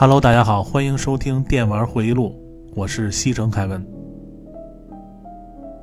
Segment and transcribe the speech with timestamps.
[0.00, 2.32] Hello，大家好，欢迎收听电玩回忆录，
[2.76, 3.84] 我是西城凯文。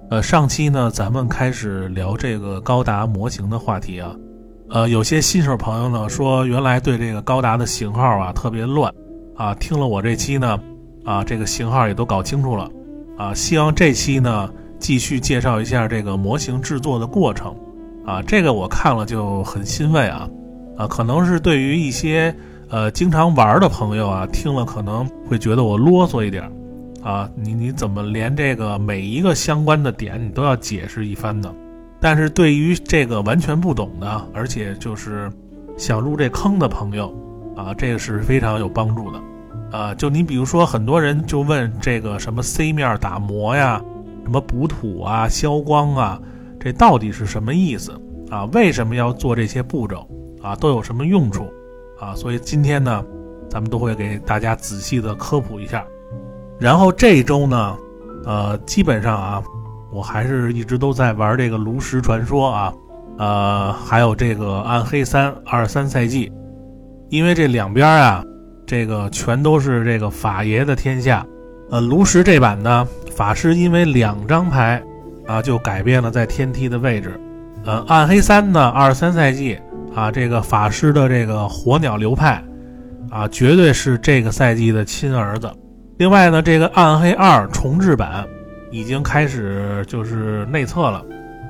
[0.09, 4.15] 呃，上期呢，咱们开始聊这个高达模型的话题啊。
[4.69, 8.89] 呃，有些新手朋友呢说，原来对这个高达的型号啊特别乱
[9.35, 10.57] 啊，听了我这期呢，
[11.03, 12.71] 啊，这个型号也都搞清楚了
[13.17, 13.33] 啊。
[13.33, 17.53] 希望这期呢继续介绍一下这个模型制作的过程
[18.05, 18.21] 啊。
[18.21, 20.25] 这个我看了就很欣慰啊
[20.77, 22.33] 啊，可能是对于一些。
[22.69, 26.43] 呃，经常玩的朋友啊，听了可能会觉得我啰嗦一点，
[27.03, 31.53] 啊，你你怎么连这个每一个相关的点你都要解释一番呢？
[32.01, 35.31] 但是对于这个完全不懂的，而且就是
[35.77, 37.13] 想入这坑的朋友，
[37.55, 39.21] 啊，这个是非常有帮助的，
[39.71, 43.81] 啊，就你比如说很多人就问这个什么 C 面打磨呀，
[44.23, 46.19] 什么补土啊、消光啊，
[46.59, 47.91] 这到底是什么意思
[48.29, 48.45] 啊？
[48.53, 50.07] 为什么要做这些步骤
[50.41, 50.55] 啊？
[50.55, 51.47] 都有什么用处？
[51.99, 53.03] 啊，所以今天呢，
[53.49, 55.85] 咱们都会给大家仔细的科普一下。
[56.59, 57.77] 然后这一周呢，
[58.25, 59.43] 呃，基本上啊，
[59.91, 62.73] 我还是一直都在玩这个炉石传说啊，
[63.17, 66.31] 呃，还有这个暗黑三二三赛季，
[67.09, 68.23] 因为这两边啊，
[68.65, 71.25] 这个全都是这个法爷的天下。
[71.71, 74.81] 呃，炉石这版呢，法师因为两张牌
[75.25, 77.19] 啊，就改变了在天梯的位置。
[77.65, 79.59] 呃，暗黑三呢，二三赛季。
[79.95, 82.43] 啊，这个法师的这个火鸟流派，
[83.09, 85.49] 啊，绝对是这个赛季的亲儿子。
[85.97, 88.27] 另外呢，这个暗黑二重置版
[88.71, 91.01] 已经开始就是内测了，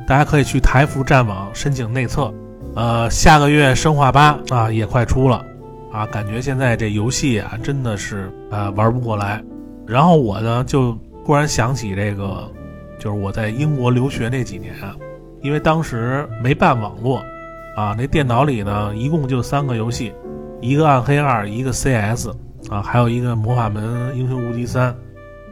[0.07, 2.31] 大家可以去台服战网申请内测。
[2.75, 5.43] 呃，下个月生化八啊也快出了，
[5.91, 9.43] 啊，感觉现在这游戏啊真的是呃玩不过来。
[9.87, 12.47] 然后我呢就忽然想起这个，
[12.99, 14.95] 就是我在英国留学那几年啊，
[15.41, 17.23] 因为当时没办网络。
[17.75, 20.13] 啊，那电脑里呢，一共就三个游戏，
[20.61, 22.29] 一个暗黑二，一个 CS，
[22.69, 24.95] 啊，还有一个魔法门英雄无敌三。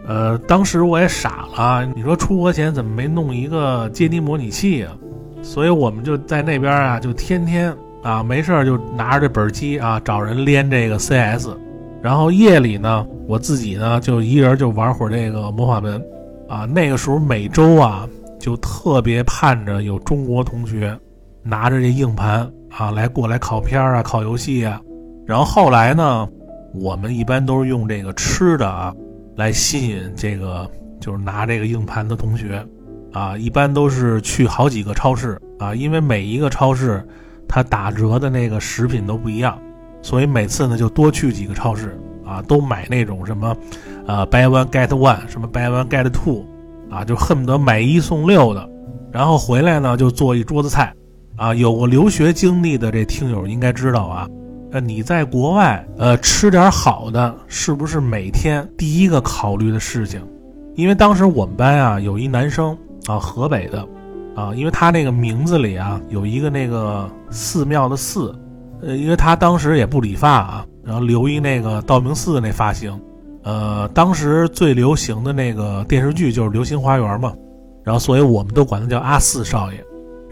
[0.08, 4.96] 呃，当时我也傻了，你说出国前怎么没弄一个街机模拟器啊？
[5.42, 11.50] 所以我们就在那边啊，就天天啊没事就拿着这本机啊找人连这个 CS，
[12.02, 16.02] 然后夜里呢，我自己呢就一人就玩会儿这个魔法门，
[16.48, 18.08] 啊，那个时候每周啊
[18.40, 20.98] 就特别盼着有中国同学。
[21.44, 24.82] 拿着这硬盘啊，来过来考片啊，考游戏啊。
[25.26, 26.28] 然后后来呢，
[26.74, 28.94] 我们一般都是用这个吃的啊，
[29.36, 32.66] 来吸引这个就是拿这个硬盘的同学
[33.12, 33.38] 啊。
[33.38, 37.06] 一般都是去好几个超市啊，因为每一个超市
[37.48, 39.58] 它打折的那个食品都不一样，
[40.02, 43.56] 所以每次呢就多去几个超市啊，都买那种什么，
[44.08, 46.44] 呃，buy one get one，什么 buy one get two，
[46.90, 48.70] 啊，就恨不得买一送六的。
[49.12, 50.94] 然后回来呢，就做一桌子菜。
[51.36, 54.28] 啊，有过留学经历的这听友应该知道啊，
[54.72, 60.22] 呃，你在国外呃吃点好的，是不是每天第一个考虑的事情？
[60.76, 62.78] 因为当时我们班啊有一男生
[63.08, 63.88] 啊，河北的，
[64.36, 68.36] 啊，因为他那个名字里啊有一个那个寺庙的寺，
[68.82, 73.00] 呃，因为他当时也不理发啊，然后留一那个道明寺的那发型，
[73.44, 77.34] 呃，当时最流行的那个电视剧就是《流星花园》嘛，
[77.84, 79.84] 然后所以我们都管他叫阿四少爷。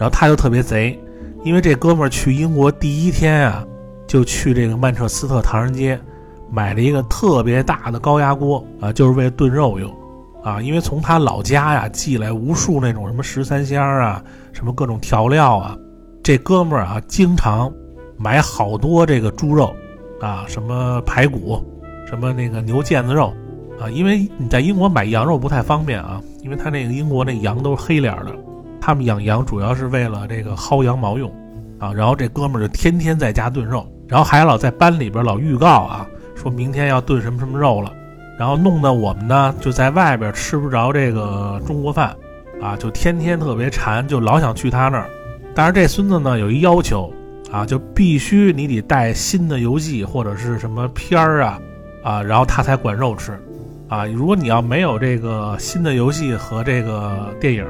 [0.01, 0.99] 然后他就特别贼，
[1.43, 3.63] 因为这哥们儿去英国第一天啊，
[4.07, 6.01] 就去这个曼彻斯特唐人街，
[6.49, 9.95] 买了一个特别大的高压锅啊，就是为了炖肉用，
[10.43, 15.77] 啊，因为从他老家呀寄来无数那种什么十三香啊，什么各种调料啊，
[16.23, 17.71] 这哥们儿啊经常
[18.17, 19.71] 买好多这个猪肉，
[20.19, 21.63] 啊，什么排骨，
[22.09, 23.31] 什么那个牛腱子肉，
[23.79, 28.35] 啊，因为你在英国买羊肉不太方便啊，因为他那个英国那羊都是黑脸的。
[28.81, 31.31] 他们养羊主要是为了这个薅羊毛用，
[31.77, 37.93] 啊，然后这哥们儿就天天在家炖肉，然后还老在班里边老预告啊，说明天要炖什么什么肉了，
[38.39, 42.15] 然后弄得我们呢就在外边吃不着这个中国饭，
[42.59, 45.07] 啊，就天天特别馋，就老想去他那儿。
[45.53, 47.13] 但是这孙子呢有一要求，
[47.51, 51.59] 啊，就必须你得带新的游戏或者是什么片儿啊，
[52.03, 53.39] 啊，然后他才管肉吃，
[53.87, 57.63] 啊，如果你要没有这个新的游戏和这个电影。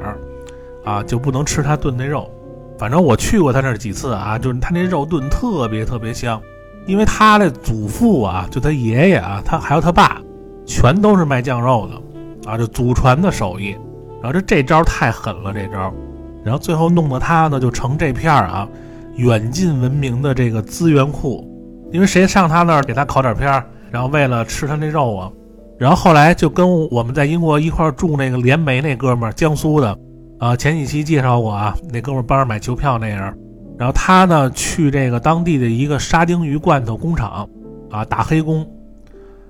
[0.84, 2.30] 啊，就不能吃他炖那肉，
[2.78, 6.40] 反正我去过他那几次啊，就是他那肉炖特别特别香，
[6.86, 10.20] 因为他的祖父啊，就他爷爷啊，他还有他爸，
[10.66, 13.76] 全都是卖酱肉的，啊，就祖传的手艺。
[14.20, 15.92] 然后这这招太狠了，这招，
[16.44, 18.68] 然后最后弄得他呢就成这片儿啊，
[19.16, 21.44] 远近闻名的这个资源库，
[21.92, 25.30] 因为谁上他那儿给他烤点片儿，然后为了吃他那肉啊，
[25.78, 29.96] 然后后来就跟我们在英国一块住那个联煤那哥们儿，江苏的。
[30.42, 33.20] 啊，前几期介绍过啊，那哥们帮着买球票那人，
[33.78, 37.48] 然后他呢去这个当地的一个沙丁鱼罐头工厂，
[37.92, 38.68] 啊打黑工，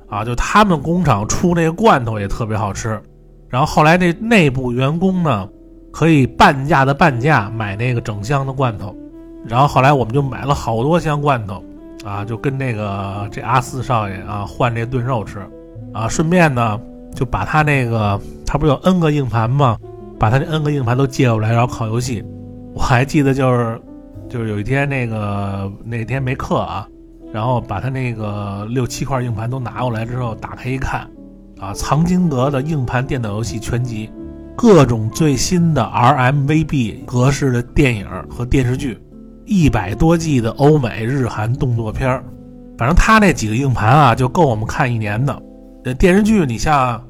[0.06, 3.00] 啊，就他们工厂出那个罐头也特别好吃。
[3.48, 5.48] 然后后来这内部员工呢，
[5.90, 8.94] 可以半价的半价买那个整箱的罐头。
[9.48, 11.64] 然后后来我们就买了好多箱罐头，
[12.04, 15.38] 啊，就跟那个这阿四少爷啊换这炖肉吃，
[15.94, 16.78] 啊，顺便呢
[17.14, 19.78] 就把他那个他不是有 N 个硬盘吗？
[20.22, 22.24] 把他那 N 个硬盘都借过来，然后拷游戏。
[22.74, 23.82] 我还记得就是，
[24.28, 26.86] 就是有一天那个那天没课啊，
[27.32, 31.10] 然后把他那个六七块硬盘都拿过来之后，打开一看，
[31.58, 34.08] 啊，藏经阁的硬盘电脑游戏全集，
[34.56, 38.96] 各种最新的 RMVB 格式的电影和电视剧，
[39.44, 42.08] 一百多 G 的欧美日韩动作片
[42.78, 45.42] 反正他那几个硬盘啊，就够我们看一年的。
[45.98, 47.02] 电视剧你像。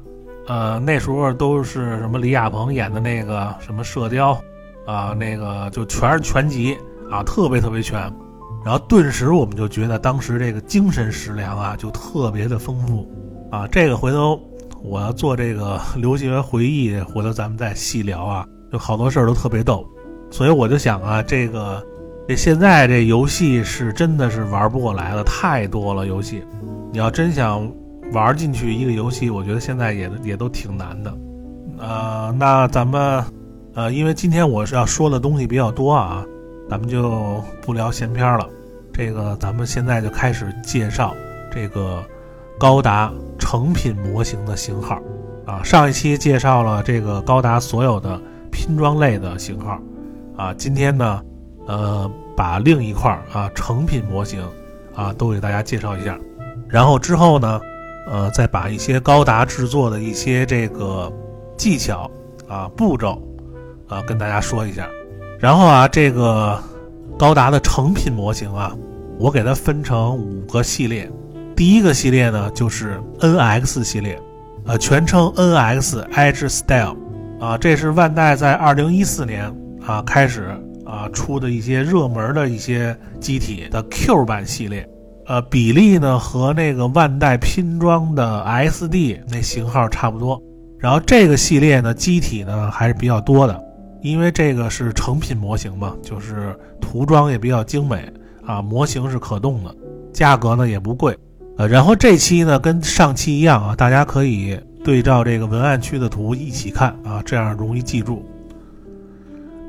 [0.45, 4.37] 呃，那时候都是什么李亚鹏演的那个什么射雕，
[4.85, 6.77] 啊，那个就全是全集
[7.09, 7.97] 啊，特别特别全。
[8.65, 13.09] 然后顿时我们就觉得当时这个精神食粮啊，就特别的丰富
[13.51, 13.65] 啊。
[13.67, 14.37] 这个回头
[14.83, 18.45] 我要做这个 留学回忆，回头咱们再细聊啊。
[18.69, 19.87] 就好多事儿都特别逗，
[20.29, 21.81] 所以我就想啊，这个
[22.27, 26.43] 这现在这游戏是真的是玩不过来了，太多了游戏。
[26.91, 27.71] 你要真想。
[28.13, 31.13] 玩进去一个游戏，我觉得现在也也都挺难的，
[31.79, 33.23] 呃，那咱们，
[33.73, 36.23] 呃，因为今天我是要说的东西比较多啊，
[36.69, 38.47] 咱们就不聊闲篇了。
[38.93, 41.15] 这个咱们现在就开始介绍
[41.51, 42.03] 这个
[42.59, 45.01] 高达成品模型的型号
[45.47, 45.63] 啊。
[45.63, 48.21] 上一期介绍了这个高达所有的
[48.51, 49.79] 拼装类的型号
[50.37, 51.21] 啊，今天呢，
[51.65, 54.39] 呃，把另一块啊成品模型
[54.93, 56.15] 啊都给大家介绍一下，
[56.69, 57.59] 然后之后呢。
[58.07, 61.11] 呃，再把一些高达制作的一些这个
[61.57, 62.09] 技巧
[62.47, 63.21] 啊、步骤
[63.87, 64.87] 啊，跟大家说一下。
[65.39, 66.61] 然后啊，这个
[67.17, 68.75] 高达的成品模型啊，
[69.17, 71.09] 我给它分成五个系列。
[71.55, 74.19] 第一个系列呢，就是 NX 系列，
[74.65, 76.97] 呃，全称 NX Edge Style
[77.39, 79.53] 啊，这是万代在二零一四年
[79.85, 80.47] 啊开始
[80.85, 84.89] 啊出的一些热门的一些机体的 Q 版系列。
[85.25, 90.41] 呃，比例呢和那个万代拼装的 SD 那型号差不多。
[90.77, 93.57] 然后这个系列呢，机体呢还是比较多的，
[94.01, 98.11] 因为这个是成品模型嘛，就是涂装也比较精美
[98.45, 99.73] 啊，模型是可动的，
[100.11, 101.17] 价格呢也不贵。
[101.57, 108.25] 呃，然后这期呢跟上期一样啊，大家可以对照这个文案区的图一起看啊，这样容易记住。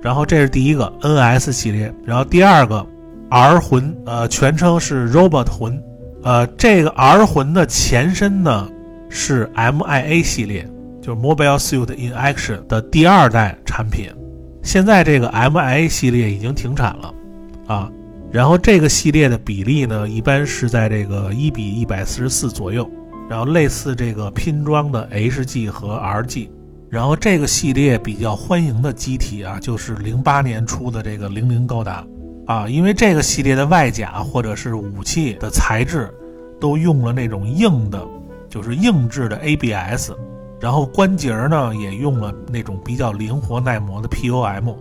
[0.03, 2.85] 然后这是第一个 NS 系列，然后第二个。
[3.35, 5.83] R 魂，呃，全称是 Robot 魂，
[6.23, 8.71] 呃，这个 R 魂的前身呢
[9.11, 10.65] 是 MIA 系列，
[11.03, 14.09] 就是 Mobile Suit in Action 的第二代产品。
[14.63, 17.13] 现在这个 MIA 系列已经停产了，
[17.67, 17.91] 啊，
[18.31, 22.89] 然后这个系列的比例呢，一般是在这个一比一百四十四左右，
[23.29, 26.49] 然后类似这个拼装的 HG 和 RG，
[26.89, 32.07] 然后这个系列比较欢迎的机体啊，就是零八年出的这个零零高达。
[32.47, 36.13] 啊，因为这个系列的外甲或者是武器的材质，
[36.61, 38.07] 都用了那种硬的，
[38.51, 40.13] 就是硬质的 ABS，
[40.61, 44.75] 然后关节呢也用了那种比较灵活耐磨的 POM，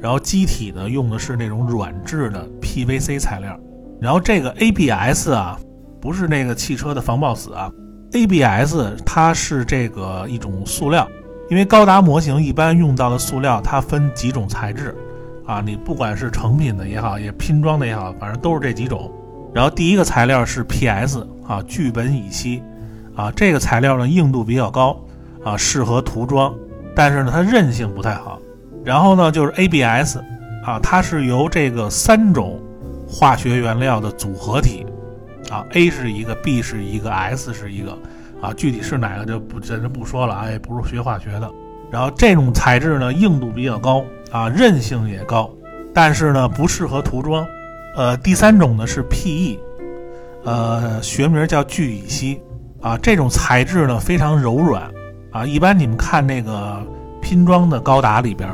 [0.00, 3.58] 然后机体呢用的是那种软质的 PVC 材料，
[4.00, 5.58] 然后这个 ABS 啊，
[6.00, 7.72] 不是那个汽车的防爆死啊
[8.12, 11.08] ，ABS 它是这个一种塑料，
[11.48, 14.94] 因为高达模型一般用到的塑料它分几种材质。
[15.48, 19.10] 啊，你不管是成品的也好，也拼装的也好，反正都是这几种。
[19.54, 22.62] 然后第一个材料是 PS 啊，聚苯乙烯
[23.16, 24.94] 啊，这个材料呢硬度比较高
[25.42, 26.54] 啊，适合涂装，
[26.94, 28.38] 但是呢它韧性不太好。
[28.84, 30.18] 然后呢就是 ABS
[30.66, 32.60] 啊，它是由这个三种
[33.08, 34.84] 化学原料的组合体
[35.50, 37.96] 啊，A 是一个，B 是一个，S 是一个
[38.42, 41.50] 啊，具体是哪个就不咱就不说了啊，也不是学化学的。
[41.90, 44.04] 然后这种材质呢硬度比较高。
[44.30, 45.50] 啊，韧性也高，
[45.94, 47.46] 但是呢不适合涂装。
[47.96, 49.58] 呃，第三种呢是 PE，
[50.44, 52.40] 呃，学名叫聚乙烯。
[52.80, 54.88] 啊，这种材质呢非常柔软。
[55.32, 56.80] 啊，一般你们看那个
[57.20, 58.48] 拼装的高达里边，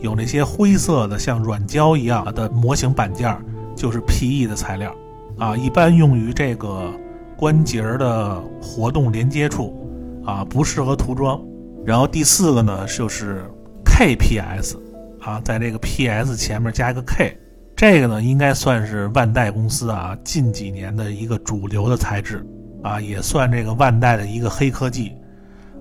[0.00, 3.36] 有那些灰色的像软胶一样的模型板件，
[3.74, 4.94] 就是 PE 的材料。
[5.38, 6.90] 啊，一般用于这个
[7.36, 9.76] 关节的活动连接处。
[10.24, 11.38] 啊，不适合涂装。
[11.84, 13.44] 然后第四个呢就是
[13.84, 14.76] KPS。
[15.26, 17.36] 啊，在这个 PS 前面加一个 K，
[17.74, 22.46] 这个呢应该算是万代公司啊近几年的一个主流的材质
[22.82, 25.12] 啊，也算这个万代的一个黑科技。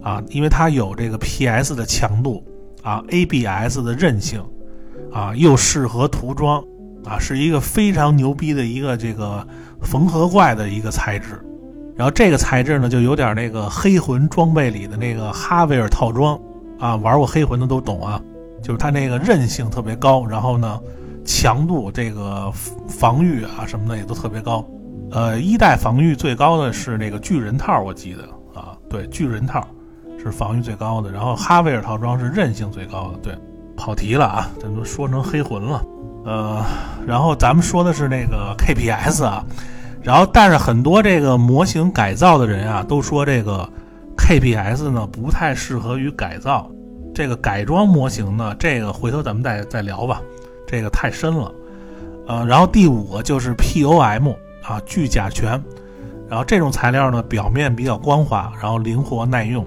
[0.02, 2.44] 啊，因为它有这个 PS 的强度
[2.84, 4.40] 啊，ABS 的韧性
[5.12, 6.64] 啊，又适合涂装
[7.06, 9.48] 啊，是一个非常牛逼的一个这个
[9.82, 11.44] 缝合怪的一个材质。
[11.96, 16.40] 然后这个材质呢，就有点那个黑魂装备里的那个哈维尔套装
[16.78, 18.22] 啊，玩过黑魂的都懂啊，
[18.66, 20.80] 就是它那个韧性特别高，然后呢，
[21.24, 22.52] 强度这个
[22.90, 24.66] 防御啊什么的也都特别高。
[25.12, 28.24] 呃，一代防御最高的是那个巨人套，我记得
[28.60, 29.64] 啊，对，巨人套
[30.18, 33.20] 是防御最高的，然后哈维尔套装是韧性最高的。
[33.22, 33.38] 对，
[33.78, 35.86] 跑题了啊，这都说成黑魂了。
[36.26, 36.66] 呃，
[37.06, 39.46] 然后咱们说的是那个 KPS 啊。
[40.02, 43.68] 然后，但是很多这个模型改造的人啊，都说这个
[44.18, 46.68] KPS 呢不太适合于改造。
[47.16, 50.22] 这个改装模型呢，这个回头咱们再再聊吧，
[50.68, 51.52] 这个太深了。
[52.28, 55.64] 呃，然后第五个就是 POM 啊，聚甲醛。
[56.28, 59.66] 然后这种材料呢，表面比较光滑，然后灵活耐用。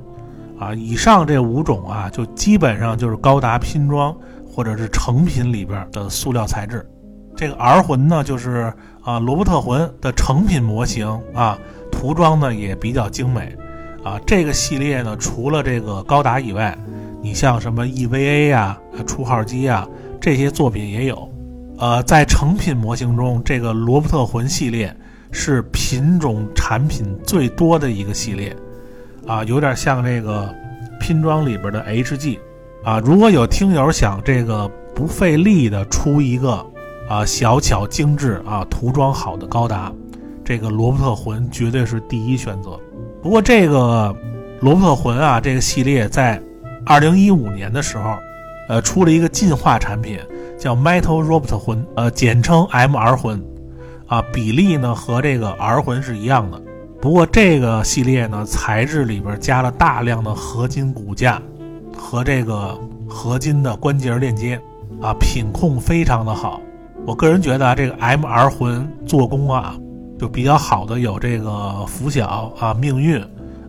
[0.61, 4.15] 啊，以上这五种啊，就基本上就是高达拼装
[4.47, 6.87] 或者是成品里边的塑料材质。
[7.35, 8.73] 这个 R 魂呢，就是。
[9.05, 11.59] 啊，罗伯特魂的成品模型啊，
[11.91, 13.57] 涂装呢也比较精美，
[14.05, 16.77] 啊，这个系列呢，除了这个高达以外，
[17.23, 19.87] 你像什么 EVA 呀、初号机啊
[20.21, 21.31] 这些作品也有，
[21.79, 24.95] 呃，在成品模型中，这个罗伯特魂系列
[25.31, 28.55] 是品种产品最多的一个系列，
[29.27, 30.55] 啊，有点像这个
[31.01, 32.39] 拼装里边的 HG，
[32.85, 36.65] 啊，如果有听友想这个不费力的出一个。
[37.09, 39.91] 啊，小巧精致啊，涂装好的高达，
[40.45, 42.79] 这个罗伯特魂绝对是第一选择。
[43.23, 44.15] 不过这个
[44.61, 46.39] 罗伯特魂啊，这个系列在
[46.89, 48.17] 二零一五年的时候，
[48.67, 50.19] 呃，出了一个进化产品，
[50.59, 53.45] 叫 Metal Robot 魂，呃，简称 MR 魂，
[54.07, 56.59] 啊，比例呢和这个 R 魂是一样的。
[56.99, 61.43] 不过这个系列呢，材质里边加了大量的合金骨架
[61.95, 64.59] 和这个合金的关节链接，
[65.03, 66.59] 啊，品控非常的好。
[67.05, 69.77] 我个人觉得啊，这个 M R 魂做工啊，
[70.19, 73.23] 就比较好的有这个拂晓啊、命运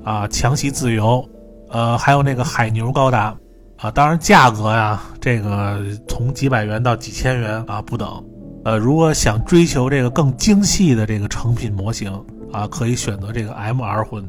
[0.05, 1.27] 啊、强袭自由，
[1.69, 3.35] 呃，还有那个海牛高达
[3.77, 3.91] 啊。
[3.91, 8.23] 当然价格呀，这个从几百元到几千元啊不等。
[8.65, 12.11] 呃，如果想追求这个更精细的这个成品模型
[12.51, 14.27] 啊，可以选择这个 M R 魂。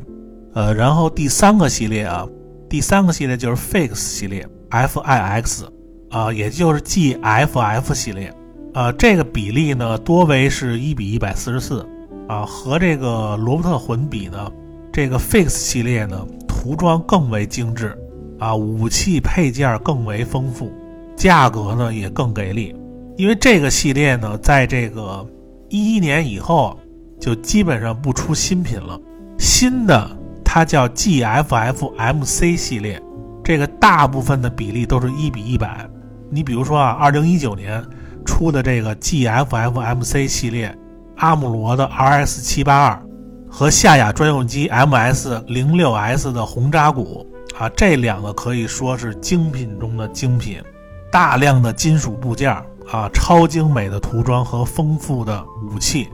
[0.55, 2.27] 呃，然后第三个系列啊，
[2.69, 5.65] 第三个系列就是 Fix 系列 F I X
[6.11, 8.33] 啊，也就是 G F F 系列。
[8.73, 11.85] 呃，这个比例呢，多为是一比一百四十四，
[12.29, 14.49] 啊，和这个罗伯特魂比呢，
[14.93, 16.25] 这个 Fix 系列呢，
[16.61, 17.97] 涂装更为精致，
[18.39, 20.71] 啊，武器配件更为丰富，
[21.17, 22.77] 价格呢也更给力。
[23.17, 25.27] 因为这个系列呢，在这个
[25.71, 26.79] 一一年以后，
[27.19, 29.01] 就基本上不出新品了。
[29.39, 30.11] 新的
[30.45, 33.01] 它叫 GFFMC 系列，
[33.43, 35.89] 这个大部分的比例都是一比一百。
[36.29, 37.83] 你比如说啊，二零一九年。
[38.27, 40.77] 出的这个 GFFMC 系列，
[41.17, 43.03] 阿姆罗的 RS 七八二
[43.51, 47.27] 和夏亚专用机 MS 零六 S 的红扎古
[47.59, 50.63] 啊，这两个可以说是精品中的精品，
[51.11, 52.51] 大量的金属部件
[52.91, 56.09] 啊，超精美的涂装和丰富的武器，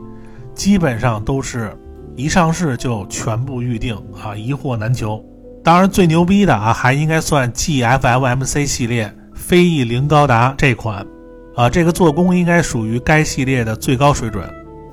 [0.54, 1.76] 基本上都是
[2.16, 5.22] 一上市就全部预定啊，一货难求。
[5.62, 11.06] 当然最牛逼的啊，还应该算 GFMMC 系列飞翼零高达这款。
[11.54, 14.46] 啊，这个做工应该属于该系列的最高水准，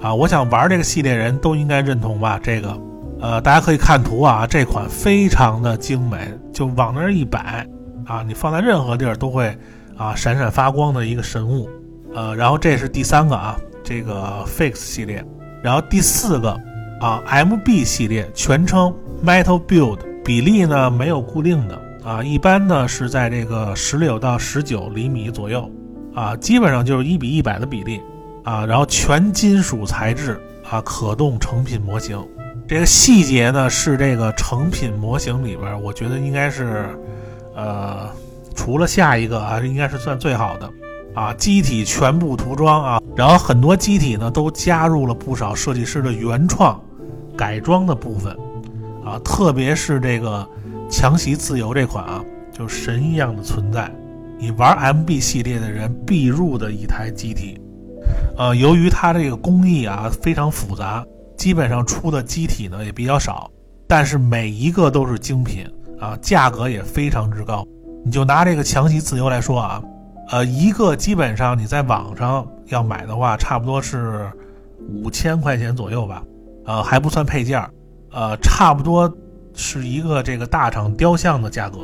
[0.04, 2.38] 啊，我想玩这个系列人都应该认同吧。
[2.44, 2.78] 这个，
[3.22, 7.66] 呃，大家可以看图啊，这款非常的精美，就往那儿一摆，
[8.06, 9.58] 啊，你放在任何地儿都会
[9.96, 11.70] 啊闪闪发光的一个神物，
[12.14, 15.24] 呃，然后这是第三个啊，这个 Fix 系列，
[15.64, 16.52] 然后第四个
[17.00, 18.94] 啊 MB 系列，全称
[19.26, 25.72] Metal Build，比例呢没有固定的啊，一般呢是在这个十六到十九厘米左右。
[26.14, 28.00] 啊，基本上就是一比一百的比例，
[28.44, 32.22] 啊，然后全金属材质啊，可动成品模型，
[32.68, 36.88] 这个细节呢是这个成品模型里边，我觉得应该是，
[37.56, 38.10] 呃，
[38.56, 40.70] 除了下一个啊，应该是算最好的，
[41.14, 46.82] 啊，机体全部涂装啊，然后很多机体呢都加入了不少设计师的原创
[47.38, 48.36] 改装的部分，
[49.06, 50.48] 啊，特别是这个
[50.90, 53.90] 强袭自由这款啊，就神一样的存在。
[54.38, 57.58] 你玩 MB 系列的人必入的一台机体，
[58.36, 61.06] 呃，由于它这个工艺啊非常复杂，
[61.38, 63.50] 基本上出的机体呢也比较少，
[63.88, 65.66] 但是每一个都是精品
[66.00, 67.66] 啊，价格也非常之高。
[68.04, 69.82] 你就拿这个强袭自由来说啊，
[70.30, 74.30] 呃，一个基本上你在网上要买的话，差不多是
[74.90, 76.24] 五千块钱左右吧，
[76.66, 77.70] 呃，还不算配件儿，
[78.12, 79.10] 呃，差不多
[79.54, 81.78] 是一个这个大厂雕像的价格。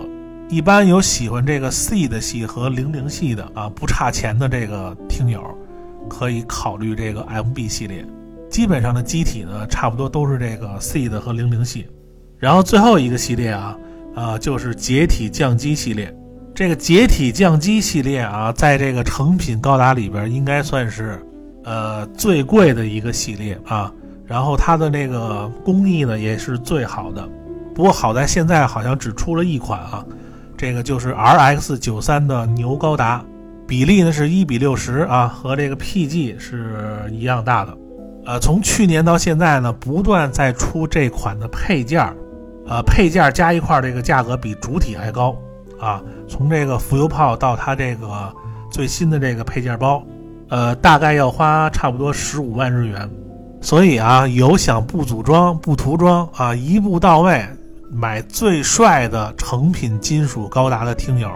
[0.50, 5.41] 一般有喜欢这个 C 的系和零零系的啊，不差钱的这个听友，
[6.10, 8.06] 可以考虑这个 MB 系列。
[8.50, 11.88] 基本上的机体呢，差不多都是这个 C 的和零零系。
[12.39, 13.78] 然后最后一个系列啊，
[14.16, 16.13] 啊，就是解体降机系列。
[16.56, 21.24] 这个解体降机系列啊，在这个成品高达里边，应该算是
[21.63, 23.94] 呃最贵的一个系列啊。
[24.25, 27.30] 然后它的那个工艺呢，也是最好的。
[27.75, 30.04] 不过好在现在好像只出了一款啊，
[30.58, 33.24] 这个就是 RX 九三的牛高达，
[33.70, 37.78] 比例呢是一比六十啊，和这个 PG 是一样大的。
[38.26, 42.16] 呃，从去年到现在呢，不断在出这款的配件儿，
[42.66, 45.38] 呃，配件儿加一块儿这个价格比主体还高
[45.80, 46.02] 啊。
[46.28, 48.34] 从这个浮游炮到它这个
[48.72, 50.04] 最新的这个配件包，
[50.50, 53.08] 呃，大概要花差不多十五万日元。
[53.62, 57.46] 所以啊，有想不组装不涂装啊，一步到位。
[57.92, 61.28] 买最帅的成品金属高达的听友，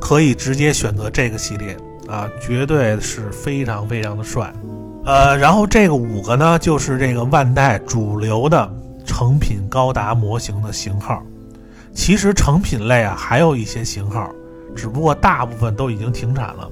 [0.00, 1.76] 可以直接选择这个系列
[2.08, 4.52] 啊，绝对是非常非常的帅。
[5.04, 8.68] 呃，然后这个五个呢，就是这个万代主流的
[9.04, 11.22] 成品高达模型的型号。
[11.94, 14.30] 其实成品类啊，还有一些型号，
[14.74, 16.68] 只不过大部分都已经停产了。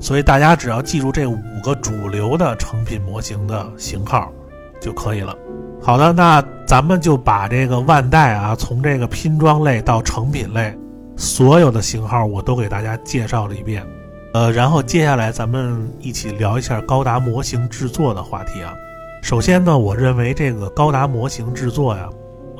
[0.00, 4.32] 所以大家只要记住这五个主流的成品模型的型号
[4.80, 5.36] 就可以了。
[5.80, 10.76] 好的，那咱们就把这个万代啊，从这个拼装类到成品类，
[11.22, 13.86] 所有的型号我都给大家介绍了一遍。
[14.34, 18.74] 呃，然后接下来咱们一起聊一下高达模型制作的话题啊。
[19.22, 22.10] 首先呢，我认为这个高达模型制作呀，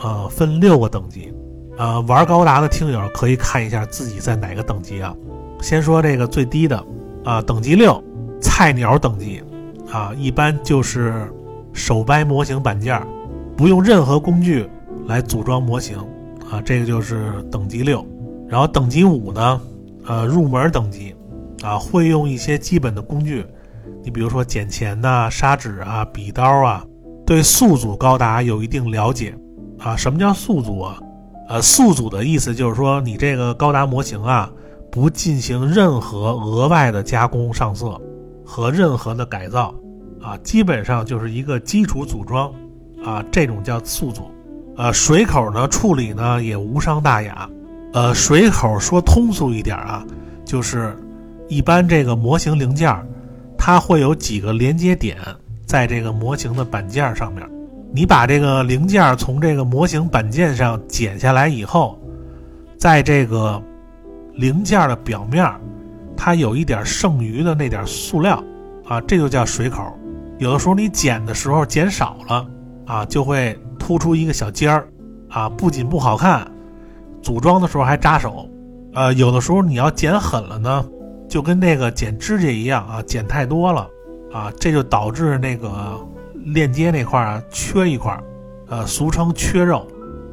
[0.00, 1.34] 呃，分六个等级。
[1.76, 5.12] 呃，玩高达的听友可以看一下自己在哪个等级啊。
[5.60, 6.80] 先说这个最低的
[7.24, 8.00] 啊，等级六，
[8.40, 9.42] 菜鸟等级
[9.90, 11.12] 啊，一般就是。
[11.74, 13.02] 手掰模型板件，
[13.56, 14.68] 不用任何工具
[15.06, 15.96] 来组装模型
[16.50, 18.06] 啊，这个就是等级六。
[18.52, 19.58] 然后等级五呢，
[20.04, 21.16] 呃，入门等级
[21.62, 23.46] 啊，会用一些基本的工具，
[24.04, 26.84] 你比如说剪钳呐、砂纸啊、笔刀啊，
[27.24, 29.34] 对素组高达有一定了解
[29.78, 29.96] 啊。
[29.96, 30.98] 什么叫素组啊？
[31.48, 34.52] 呃，速组的意思就是说你这个高达模型啊，
[34.90, 37.98] 不进行任何额外的加工上色
[38.44, 39.74] 和任何的改造。
[40.20, 42.52] 啊，基本上就是一个基础组装，
[43.02, 44.30] 啊，这种叫素组，
[44.76, 47.48] 呃，水口呢处理呢也无伤大雅，
[47.92, 50.04] 呃，水口说通俗一点啊，
[50.44, 50.96] 就是
[51.48, 52.90] 一般这个模型零件，
[53.58, 55.18] 它会有几个连接点
[55.66, 57.46] 在这个模型的板件上面，
[57.92, 62.00] 你把这个零件从这个模型板件上剪下来以后，
[62.78, 63.62] 在这个
[64.34, 65.46] 零件的表面，
[66.16, 68.42] 它有一点剩余的那点塑料，
[68.86, 69.82] 啊，这就叫水口。
[70.38, 72.46] 有的时候你剪的时候剪少了
[72.86, 74.88] 啊，就会突出一个小尖儿，
[75.28, 76.50] 啊，不仅不好看，
[77.22, 78.48] 组装的时候还扎手。
[78.94, 80.84] 呃，有的时候你要剪狠了呢，
[81.28, 83.88] 就跟那个剪指甲一样啊，剪太多了
[84.30, 85.98] 啊，这就导致那个
[86.34, 88.18] 链接那块儿啊缺一块，
[88.68, 89.86] 呃，俗称缺肉。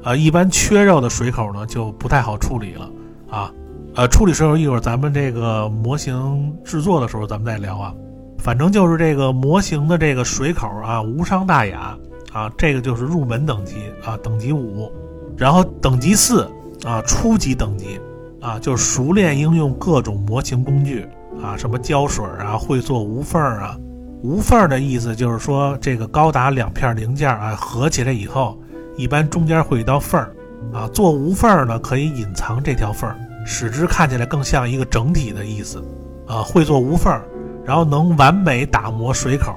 [0.03, 2.89] 呃，一般缺肉的水口呢就不太好处理了
[3.29, 3.51] 啊。
[3.95, 7.93] 呃，处理水口一会儿咱们这个模型制作的时候咱们再聊啊。
[8.37, 11.97] 反正就是这个模型的这个水口啊，无伤大雅
[12.31, 14.91] 啊，这个就是入门等级啊，等级五，
[15.37, 16.49] 然后等级四
[16.83, 17.99] 啊，初级等级
[18.41, 21.07] 啊，就是熟练应用各种模型工具
[21.41, 23.77] 啊，什么胶水啊，会做无缝啊，
[24.23, 28.59] 无缝的意思就是说这个高达两片零件啊合起来以后，
[28.97, 30.33] 一般中间会有一道缝儿
[30.73, 33.15] 啊，做无缝呢可以隐藏这条缝儿，
[33.45, 35.83] 使之看起来更像一个整体的意思
[36.27, 37.19] 啊，会做无缝。
[37.65, 39.53] 然后能完美打磨水口，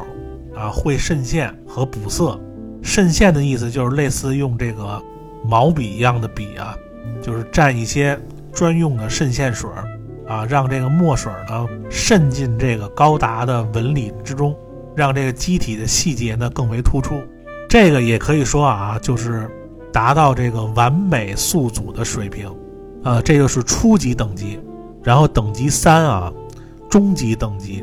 [0.54, 2.38] 啊，会渗线和补色。
[2.82, 5.00] 渗线的意思就是类似用这个
[5.48, 6.76] 毛笔一样的笔啊，
[7.22, 8.18] 就是蘸一些
[8.52, 9.84] 专用的渗线水儿
[10.28, 14.56] 啊，让这个墨水呢渗进这个高达的纹理之中，
[14.94, 17.20] 让这个机体的细节呢更为突出。
[17.68, 19.48] 这个也可以说啊，就是
[19.92, 22.46] 达到这个完美素组的水平，
[23.02, 24.60] 啊，这就是初级等级。
[25.02, 26.32] 然后等级三啊，
[26.88, 27.82] 中级等级。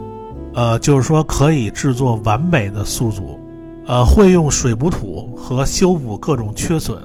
[0.54, 3.40] 呃，就是说可以制作完美的宿组，
[3.86, 6.98] 呃，会用水补土和修补各种缺损，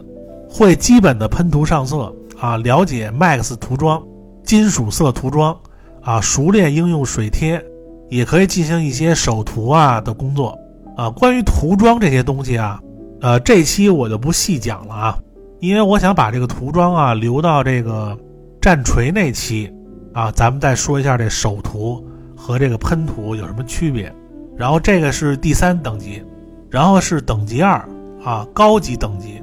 [0.57, 4.01] 会基本的喷涂上色啊，了解 Max 涂装、
[4.45, 5.59] 金属色涂装
[6.01, 7.61] 啊，熟练应用水贴，
[8.09, 10.57] 也可以进行一些手涂啊的工作
[10.97, 11.11] 啊。
[11.11, 12.81] 关于涂装这些东西啊，
[13.21, 15.19] 呃，这期我就不细讲了啊，
[15.59, 18.17] 因为我想把这个涂装啊留到这个
[18.61, 19.69] 战锤那期
[20.13, 22.07] 啊，咱们再说一下这手涂。
[22.37, 24.15] 和这个喷涂有什么区别？
[24.55, 26.23] 然后这个是第三等级，
[26.69, 27.79] 然后是等级二
[28.23, 29.41] 啊，高级等级，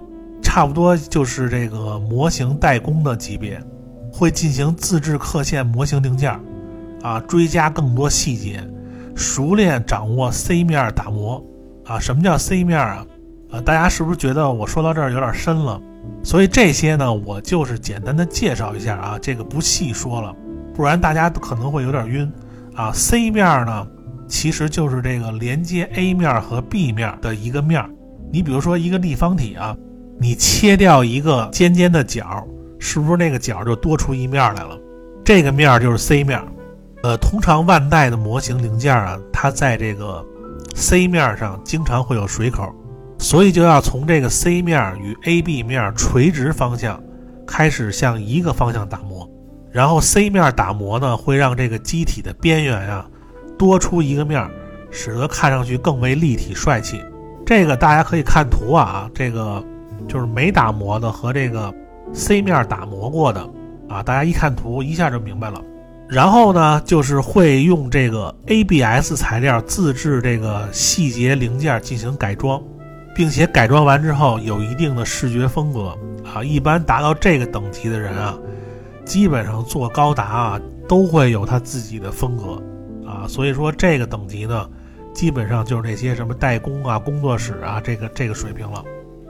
[0.53, 3.57] 差不多就是这个模型代工的级别，
[4.11, 6.37] 会进行自制刻线模型零件，
[7.01, 8.61] 啊，追加更多细节，
[9.15, 11.41] 熟练掌握 C 面打磨，
[11.85, 13.07] 啊，什么叫 C 面啊？
[13.51, 15.81] 呃，大家是不是觉得我说到这儿有点深了？
[16.21, 20.35] 所以这些呢，我就是简单的介绍一下啊，这个不细说了，
[20.75, 22.29] 不然大家可能会有点晕
[22.75, 22.91] 啊。
[22.91, 23.87] C 面呢，
[24.27, 27.89] 其实就是这个连接 A 面和 B 面的一个面。
[28.33, 29.73] 你比如说一个立方体啊，
[30.21, 32.45] 你切掉一个尖尖的角，
[32.77, 34.79] 是不是那个角就多出一面来了？
[35.25, 36.39] 这个面就是 C 面。
[37.01, 40.23] 呃，通常万代的模型零件啊，它在这个
[40.75, 42.71] C 面上经常会有水口。
[43.17, 47.01] 所以就要从这个 C 面与 AB 面垂直方向
[47.47, 49.27] 开始向一个方向打磨，
[49.71, 53.07] 然后 C 面打磨呢会让这个机体的边缘啊
[53.57, 54.47] 多出一个面，
[54.91, 57.01] 使得看上去更为立体帅气。
[57.43, 59.63] 这个大家可以看图啊，这个
[60.07, 61.73] 就是没打磨的和这个
[62.13, 63.41] C 面打磨过的
[63.89, 65.61] 啊，大家一看图一下就明白了。
[66.07, 72.61] 然后呢，就是会用这个 ABS 材料自制这个细节零件进行改装。
[73.13, 78.37] 并且改装完之后有一定的视觉风格啊，一般达到这个等级的人啊，
[79.03, 82.63] 基本上做高达啊都会有他自己的风格
[83.05, 84.65] 啊，所以说这个等级呢，
[85.13, 88.81] 基本上就是那些什么代工啊、工作室啊这个这个水平了。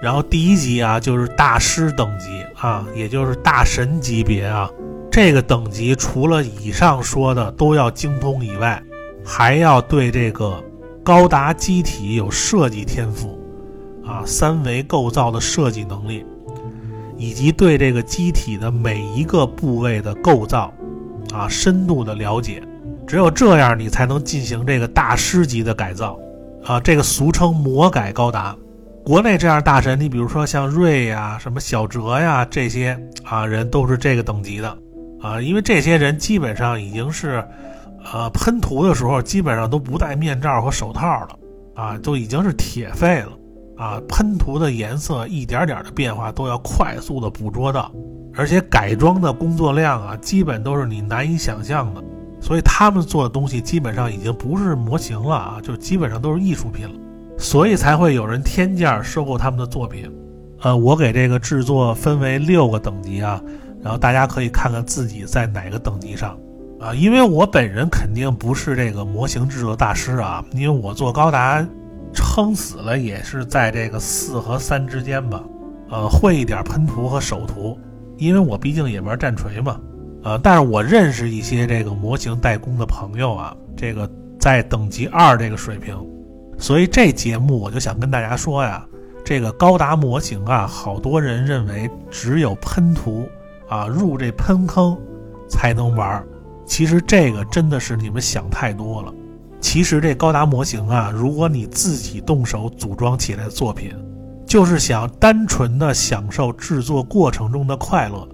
[0.02, 4.70] 然后第一级啊就是大师等级啊，也就是大神级别啊，
[5.12, 8.82] 这个等级除了以上说的都要精通以外，
[9.24, 10.64] 还要对这个
[11.04, 13.38] 高达机体有设计天赋。
[14.04, 16.26] 啊，三维构造的设计能力，
[17.18, 20.74] 以及对这个机体的每一个部位的构造，
[21.32, 22.64] 啊，深度的了解，
[23.06, 26.20] 只有这样，你才能进行这个大师级的改造，
[26.66, 28.58] 啊，这个俗称魔改高达。
[29.04, 34.78] 国内这样大神，你比如说像瑞呀、什么小哲呀这些啊人，都是这个等级的，
[35.22, 37.44] 啊，因为这些人基本上已经是，
[38.14, 41.30] 呃，喷涂的时候基本上都不戴面罩和手套了，
[41.76, 43.32] 啊，都已经是铁肺了。
[43.78, 47.92] 啊，喷涂的颜色一点点的变化都要快速的捕捉到，
[48.36, 52.04] 而且改装的工作量啊，基本都是你难以想象的。
[52.40, 56.94] 所以他们做的东西基本上已经不是模型了啊，就基本上都是艺术品了。
[57.38, 60.12] 所以才会有人天价收购他们的作品。
[60.62, 63.41] 呃，我给这个制作分为六个等级啊，
[63.82, 66.38] 然后大家可以看看自己在哪个等级上
[66.80, 66.94] 啊。
[66.94, 71.65] 因为我本人肯定不是这个模型制作大师啊，因为我做高达。
[72.13, 75.41] 撑死了也是在这个四和三之间吧，
[75.89, 77.80] 呃，会一点喷涂和手涂，
[78.17, 79.80] 因为我毕竟也玩战锤嘛，
[80.22, 85.96] 呃，但是我认识一些这个模型代工的朋友啊，这个在等级二这个水平，
[86.62, 88.86] 所以这节目我就想跟大家说呀，
[89.26, 93.28] 这个高达模型啊，好多人认为只有喷涂
[93.67, 94.95] 啊，入这喷坑
[95.50, 96.24] 才能玩，
[96.63, 99.12] 其实这个真的是你们想太多了。
[99.60, 103.91] 其实这高达模型啊，如果你自己动手组装起来的作品，
[104.45, 108.28] 就是想单纯的享受制作过程中的快乐，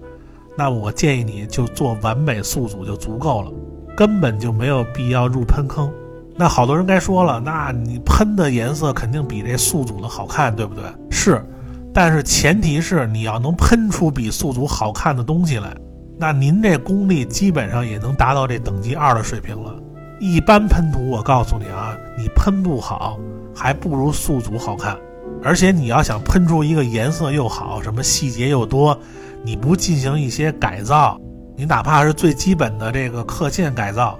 [0.54, 3.50] 那么我建议你就做完美素组就足够了，
[3.96, 5.90] 根本就没有必要入喷坑。
[6.38, 10.84] 那好多人该说了，那你喷的颜色肯定比这素组的好看，对不对？
[11.10, 11.44] 是，
[11.92, 15.76] 但是前提是你要能喷出比素组好看的东西来，
[16.16, 19.74] 那您这功力基本上也能达到这等级二的水平了。
[20.20, 23.18] 一般喷涂，我告诉你啊，你喷不好，
[23.52, 24.96] 还不如素组好看。
[25.42, 28.96] 而且你要想喷出一个颜色又好，什么细节又多，
[29.42, 31.20] 你不进行一些改造，
[31.56, 34.16] 你哪怕是最基本的这个刻线改造，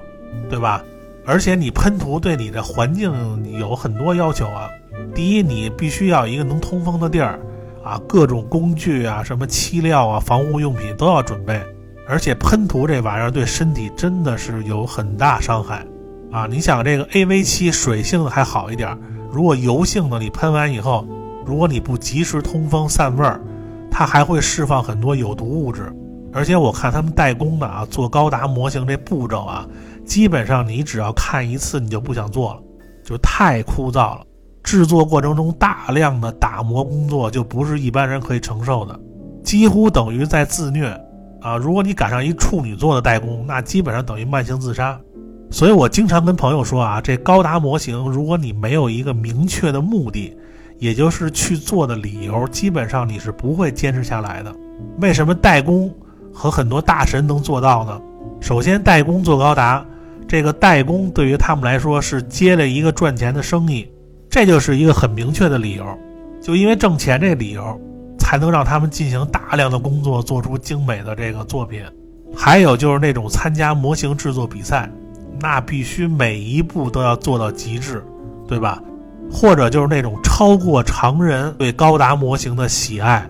[0.51, 0.83] 对吧？
[1.29, 3.13] 而且你喷涂对你的环境
[3.59, 4.67] 有很多要求啊。
[5.15, 7.39] 第一，你必须要一个能通风的地儿
[7.85, 11.61] 啊，各种工具啊，什么漆料啊，防护用品都要准备。
[12.09, 15.85] 而且喷涂这玩意儿对身体真的是有很大伤害，
[16.33, 16.47] 啊！
[16.51, 18.97] 你想这个 A V 漆水性的还好一点，
[19.31, 21.07] 如果油性的，你喷完以后，
[21.45, 23.39] 如果你不及时通风散味儿，
[23.91, 25.93] 它还会释放很多有毒物质。
[26.33, 29.67] 而且我看他们代工的啊，做高达模型这步骤啊，
[30.09, 32.61] 基本上你只要看一次你就不想做了，
[33.05, 34.23] 就太枯燥了。
[34.65, 38.99] 制作过程中大量的打磨工作就不是一般人可以承受的，
[39.45, 40.89] 几乎等于在自虐。
[41.41, 44.99] 啊，如果你赶上一处女座的代工，那基本上等于慢性自杀。
[45.51, 50.37] 所以我经常跟朋友说啊，这高达模型，如果你没有一个明确的目的，
[50.79, 54.53] 也就是去做的理由，基本上你是不会坚持下来的。
[55.01, 55.95] 为什么代工
[56.33, 58.01] 和很多大神能做到呢？
[58.41, 59.85] 首先，代工做高达，
[60.29, 63.91] 这个代工对于他们来说是接了一个赚钱的生意，
[64.31, 65.85] 这就是一个很明确的理由，
[66.41, 67.81] 就因为挣钱这理由。
[68.21, 71.83] 才能让他们进行大量的工作，做出精美的这个作品。
[72.37, 74.91] 还有就是那种参加模型制作比赛，
[75.41, 78.05] 那必须每一步都要做到极致，
[78.47, 78.83] 对吧？
[79.33, 83.27] 或者就是那种超过常人对高达模型的喜爱，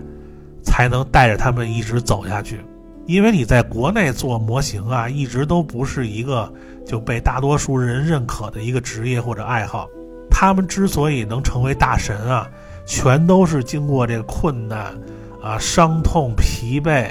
[0.61, 2.59] 才能带着他们一直走下去。
[3.09, 6.47] 因为你在国内做模型啊，一直都不是一个
[6.85, 9.89] 就被大多数人认可的一个职业或者爱好。
[10.29, 12.47] 他们之所以能成为大神啊，
[12.85, 14.95] 全都是经过这个困难
[15.41, 17.09] 啊、伤痛、疲惫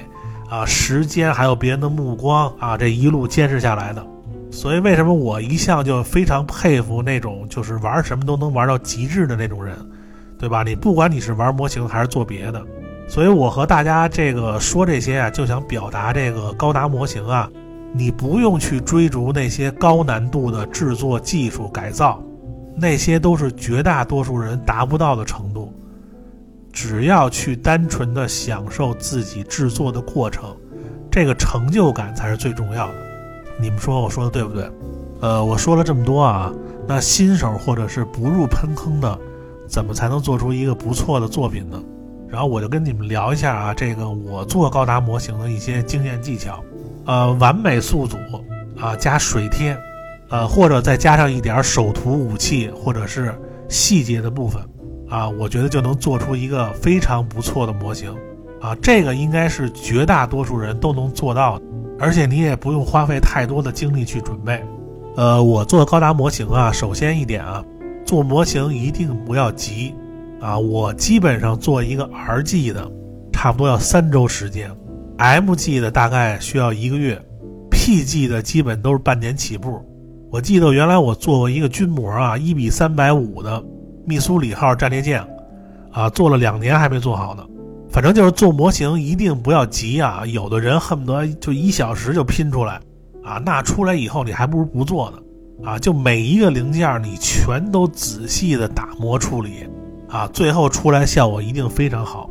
[0.49, 4.07] 啊、时间，还有别人的目光啊，这一路坚持下来的。
[4.53, 9.77] 所以，为什么我一向就非常佩服那种就是玩什么都能玩到极致的那种人，
[10.39, 10.63] 对吧？
[10.63, 12.65] 你不管你是玩模型还是做别的，
[13.09, 17.51] 所以我和大家这个说这些啊，就想表达这个高达模型啊，
[17.95, 22.23] 你不用去追逐那些高难度的制作技术改造，
[22.77, 25.73] 那些都是绝大多数人达不到的程度。
[26.71, 30.55] 只要去单纯的享受自己制作的过程，
[31.11, 32.95] 这个成就感才是最重要的。
[33.59, 34.71] 你们说我说的对不对？
[35.21, 36.53] 呃，我说了这么多啊，
[36.87, 39.19] 那新手或者是不入喷坑的，
[39.67, 41.83] 怎么才能做出一个不错的作品呢？
[42.31, 46.63] 然后我就跟你们聊一下啊，这个我做高达模型的一些经验技巧。
[47.07, 48.17] 呃，完美素组
[48.79, 49.77] 啊，加水贴，
[50.29, 53.35] 呃，或者再加上一点手图武器或者是
[53.69, 54.63] 细节的部分
[55.09, 58.15] 啊，我觉得就能做出一个非常不错的模型
[58.61, 58.77] 啊。
[58.83, 61.65] 这个应该是绝大多数人都能做到的。
[61.99, 64.63] 而且你也不用花费太多的精力去准备，
[65.17, 67.65] 呃，我做高达模型啊，首先一点啊，
[68.05, 69.93] 做模型一定不要急，
[70.41, 72.91] 啊，我基本上做一个 R G 的，
[73.33, 74.71] 差不多要三周时间
[75.19, 77.21] ，M G 的大概需要一个月
[77.71, 79.85] ，P G 的基本都是半年起步。
[80.31, 83.65] 我记得原来我做过一个军模啊，一比三百五的
[84.07, 85.27] 密苏里号战列舰，
[85.91, 87.45] 啊，做了两年还没做好呢。
[87.91, 90.23] 反正就是做模型一定不要急啊！
[90.27, 92.79] 有的人恨不得就一小时就拼出来，
[93.25, 95.19] 啊，那出来以后你还不如不做呢，
[95.65, 99.67] 啊，就每一个零件你全都仔细的打磨处理，
[100.09, 102.29] 啊，最后出来效果一定非常好。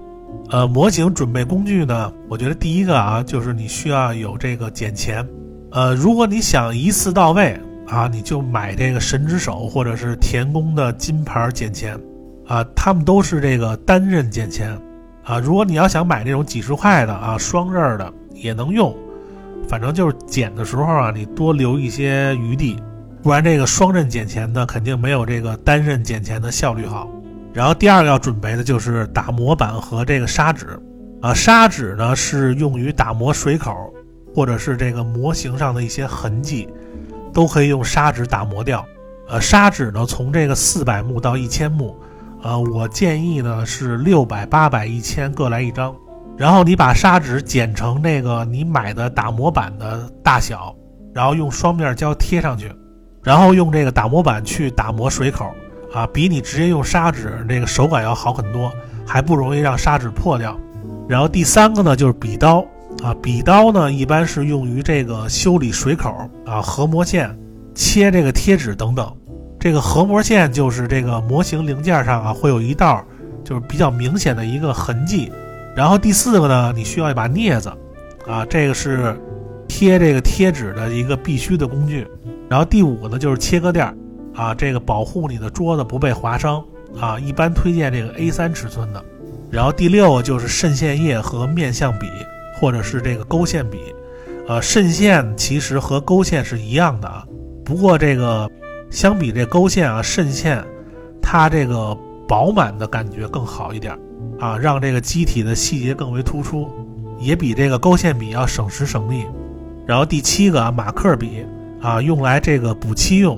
[0.50, 5.26] 呃，模型准备工具呢，我觉得第一个啊，就是你需要有这个剪钳，
[5.72, 12.00] 呃，如果你想一次到位啊，你就买这个神之手或者是田宫的金牌剪钳，
[12.48, 14.78] 啊，他们都是这个单刃剪钳。
[15.24, 18.96] 啊，如果你要想买那种几十块的啊，双刃的也能用，
[19.68, 22.78] 反正就是剪的时候啊，你多留一些余地，
[23.22, 27.10] 不然这个双刃剪钳呢，肯定没有这个单刃剪钳的效率好。
[27.58, 30.80] 然后第二个要准备的就是打磨板和这个砂纸，
[31.24, 33.76] 啊，砂纸呢是用于打磨水口，
[34.32, 36.70] 或者是这个模型上的一些痕迹，
[37.34, 38.86] 都可以用砂纸打磨掉。
[39.28, 41.98] 呃，砂纸呢从这个四百目到一千目。
[42.44, 45.96] 呃，我建议呢是六百、八百、一千各来一张，
[46.38, 50.76] 然后你把砂纸剪成那个你买的打磨板的大小，
[51.12, 52.72] 然后用双面胶贴上去，
[53.24, 55.52] 然后用这个打磨板去打磨水口，
[55.98, 58.72] 啊，比你直接用砂纸那个手感要好很多，
[59.04, 60.56] 还不容易让砂纸破掉。
[61.10, 62.64] 然后第三个呢就是笔刀，
[63.02, 67.36] 啊，笔刀呢一般是用于这个修理水口啊、合模线、
[67.74, 69.12] 切这个贴纸等等。
[69.60, 73.04] 这个合模线就是这个模型零件上啊会有一道，
[73.44, 75.32] 就是比较明显的一个痕迹。
[75.76, 77.74] 然后第四个呢，你需要一把镊子，
[78.28, 79.20] 啊，这个是
[79.68, 82.06] 贴这个贴纸的一个必须的工具。
[82.48, 83.92] 然后第五个呢就是切割垫，
[84.38, 86.64] 啊，这个保护你的桌子不被划伤，
[86.98, 89.04] 啊，一般推荐这个 A3 尺寸的。
[89.52, 92.08] 然后第六个就是渗线液和面相笔，
[92.58, 93.80] 或者是这个勾线笔，
[94.48, 97.26] 呃，渗线其实和勾线是一样的啊，
[97.66, 98.50] 不过这个。
[98.90, 100.64] 相比这勾线啊、渗线，
[101.22, 101.94] 它这个
[102.26, 103.94] 饱满的感觉更好一点
[104.40, 106.72] 啊，让这个机体的细节更为突出，
[107.20, 109.26] 也比这个勾线笔要省时省力。
[109.86, 111.46] 然后第七个啊，马克笔
[111.82, 113.38] 啊，用来这个补漆用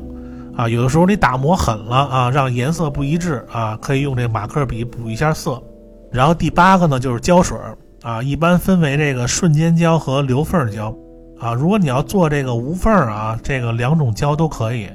[0.60, 5.64] 啊，有的时候你打磨狠了啊，让颜色不一致啊，可以用这马克笔补一下色。
[6.12, 7.58] 然后第八个呢，就是胶水
[8.02, 10.94] 啊，一般分为这个瞬间胶和留缝胶
[11.40, 14.90] 啊，如果你要做这个无缝啊，这个两种胶都可以。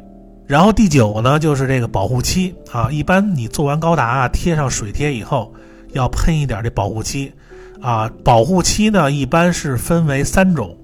[0.47, 2.91] 然后第九个呢，就是这个保护漆啊。
[2.91, 5.51] 一般你做完高达啊，贴上水贴以后，
[5.95, 7.33] 要喷一点这保护漆
[7.81, 8.07] 啊。
[8.23, 10.77] 保护漆呢，一般是分为三种，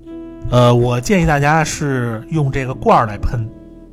[0.51, 3.47] 呃，我建议大家是用这个罐儿来喷，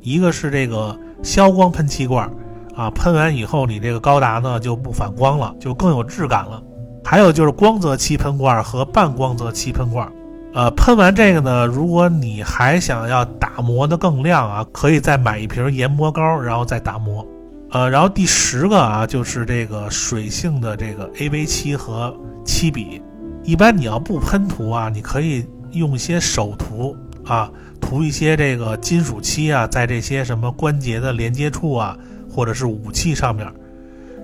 [0.08, 2.30] 一个是这个消光喷漆罐
[2.74, 6.62] 啊，喷完以后你这个高达呢就不反光了，就更有质感了。
[7.04, 10.10] 还有就是光泽漆喷罐和半光泽漆喷罐。
[10.54, 17.24] 呃，喷完这个呢，如果你还想要打磨的更亮啊，可以再买一瓶研磨膏，然后再打磨。
[17.70, 23.00] 呃，然后第十个啊，就是这个水性的这个 A V 漆和漆笔。
[23.44, 26.96] 一般你要不喷涂啊，你可以用一些手涂
[27.28, 31.96] 啊，涂一些这个金属漆啊，在这些什么关节的连接处啊，
[32.28, 33.46] 或者是武器上面。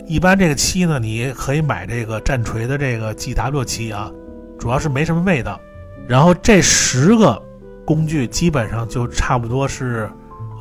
[0.07, 4.11] 一般这个漆呢，你可以买这个战锤的这个 GW 漆啊，
[4.59, 5.61] 主要是没什么味道。
[6.09, 7.41] 然后这十个
[7.87, 10.11] 工具基本上就差不多是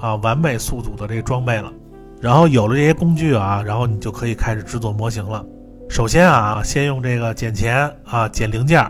[0.02, 1.72] 啊完美速组的这个装备了。
[2.22, 5.46] 然后有了这些工具啊，然后你就可以开始制作模型了。
[5.90, 8.86] 首先啊，先用这个剪钳啊剪零件。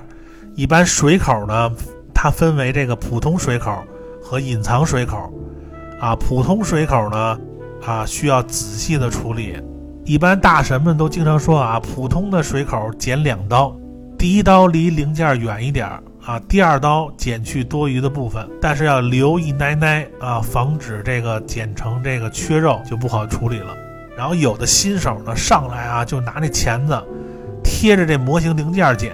[0.55, 1.71] 一般水口呢，
[2.23, 3.83] 它分为这个普通水口
[4.21, 5.29] 和隐藏水口。
[5.99, 7.38] 啊，普通水口呢，
[7.86, 9.62] 啊需要仔细的处理。
[10.05, 13.75] 一般大神们都经常说啊，普通的水口剪两刀，
[14.17, 15.86] 第一刀离零件远一点
[16.25, 23.75] 啊，第二刀剪去多余的部分，但是要留一奶奶啊，防止这个剪成这个缺肉就不好处理了。
[24.15, 26.97] 然后有的新手呢，上来啊就拿那钳子
[27.62, 29.12] 贴着这模型零件剪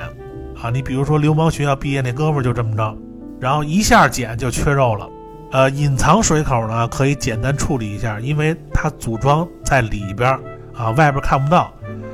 [0.61, 2.97] 啊，你比如说流氓学校毕业那哥们儿就这么着，
[3.39, 5.07] 然后一下剪就缺肉了。
[5.51, 10.39] 呃，隐藏水口呢可以简单处理一下，因为它组装在里边。
[10.75, 11.69] 啊，外边看不到，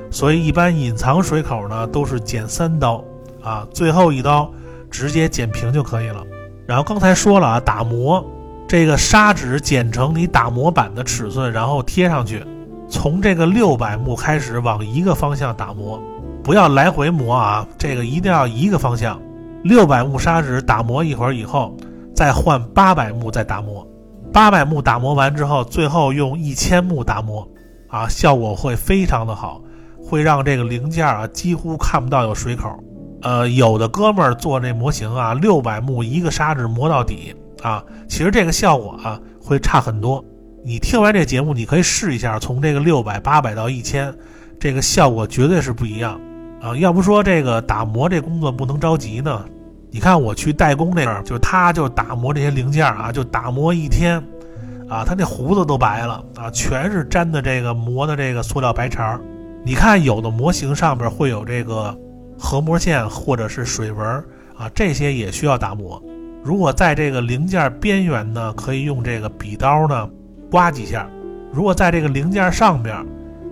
[0.10, 3.04] 所以一般隐藏水口呢都是剪三刀，
[3.44, 4.52] 啊，最后一刀
[4.90, 6.24] 直接剪平就可以了。
[6.66, 8.26] 然后刚才说了啊，打磨
[8.68, 12.44] 这个砂纸剪成你打磨板的尺寸，然后贴上去，
[12.90, 16.02] 从这个六百目开始往一个方向打磨，
[16.46, 19.20] 不要来回磨啊，这个一定要一个方向。
[19.64, 21.76] 六百目砂纸打磨一会儿以后，
[22.16, 23.84] 再换八百目再打磨，
[24.32, 27.50] 八百目打磨完之后，最后用一千目打磨。
[27.88, 29.60] 啊，效果会非常的好，
[30.00, 32.70] 会让这个零件啊几乎看不到有水口。
[33.24, 40.24] 呃，有的哥们儿做这模型啊，六百目一个砂纸磨到底啊，其实这个效果啊会差很多。
[40.64, 44.14] 你听完这节目，你可以试一下，从这个六百、八百到一千，
[44.60, 46.22] 这个效果绝对是不一样
[46.66, 46.76] 啊。
[46.78, 49.46] 要不说这个打磨这工作不能着急呢？
[49.92, 54.22] 你看我去代工那边，就他就打磨这些零件啊，就打磨一天。
[54.88, 59.22] 啊，他那胡子都白了啊，全是粘的这个磨的这个塑料白茬儿。
[59.64, 61.98] 你看，有的模型上边会有这个
[62.38, 64.06] 合模线或者是水纹
[64.56, 66.00] 啊，这些也需要打磨。
[66.44, 70.08] 如果在这个零件边缘呢，可以用这个笔刀呢
[70.52, 71.08] 刮几下；
[71.52, 72.96] 如果在这个零件上边，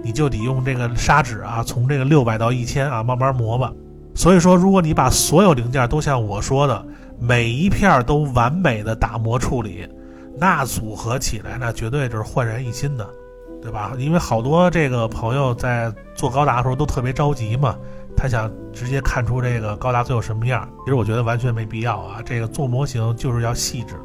[0.03, 3.71] 你就得用这个砂纸啊，从这个六百到一千啊慢慢磨吧。
[4.13, 6.85] 所以说，如果你把所有零件都像我说的，
[7.19, 9.87] 每一片都完美的打磨处理。
[10.37, 13.07] 那组合起来，那绝对就是焕然一新的，
[13.61, 13.93] 对吧？
[13.97, 17.75] 因为好多这个朋友在做高达的时候都特别着急嘛，
[18.17, 20.67] 他想直接看出这个高达最后什么样。
[20.83, 23.95] 其实我觉得完全没必要啊，这个做模型就是要细致。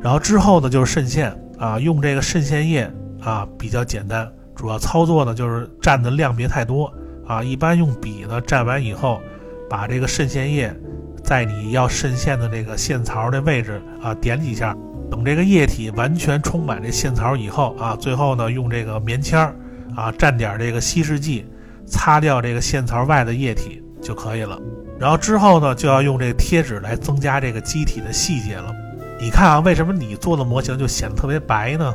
[0.00, 2.92] 然后之后呢，就是渗线啊，用这个渗线液
[3.22, 6.90] 啊比较简单，主要操作呢就是蘸的量别太多
[7.26, 9.20] 啊，一般用笔呢蘸完以后，
[9.68, 10.74] 把这个渗线液
[11.22, 14.74] 在你要渗线的这个线槽的位置啊点几下。
[15.08, 19.54] 等这个液体完全充满这线槽以后啊，最后呢用这个棉签儿
[19.94, 21.46] 啊蘸点这个稀释剂，
[21.86, 24.58] 擦掉这个线槽外的液体就可以了。
[24.98, 28.74] 然后之后呢就要用这个贴纸来增加这个机体的细节了。
[29.20, 31.94] 你看啊，为什么你做的模型就显得特别白呢？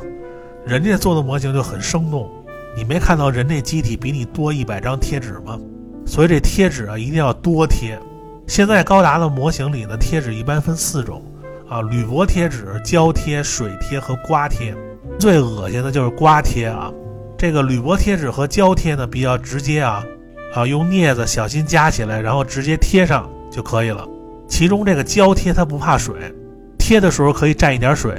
[0.64, 2.30] 人家做的模型就很生动。
[2.76, 5.58] 你没看到人这机体比你多一百张贴纸吗？
[6.06, 7.98] 所以这贴纸啊一定要多贴。
[8.46, 11.22] 现在高达的模型里的贴纸一般分四种。
[11.68, 14.74] 啊，铝箔贴纸、胶贴、水贴和刮贴，
[15.18, 16.92] 最恶心的就是刮贴啊。
[17.38, 20.04] 这个铝箔贴纸和胶贴呢比较直接啊，
[20.54, 24.06] 啊，用镊子小心夹起来，然后直接贴上就可以了。
[24.46, 26.14] 其中这个胶贴它不怕水，
[26.78, 28.14] 贴的时候可以蘸一点水，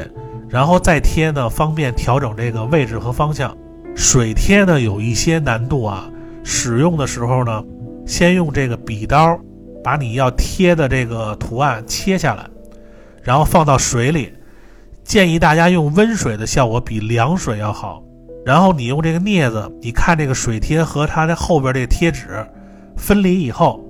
[0.49, 3.55] 然后再贴呢方便调整这个位置和方向。
[3.95, 6.09] 水贴呢有一些难度啊，
[6.43, 7.63] 使用的时候呢，
[8.05, 9.39] 先用这个笔刀
[9.83, 12.45] 把你要贴的这个图案切下来。
[13.21, 14.33] 然后放到水里，
[15.05, 18.03] 建议大家用温水的效果比凉水要好。
[18.45, 22.45] 然后你用这个镊子，你看这个水贴和它的后边这个贴纸
[22.97, 23.81] 分离以后，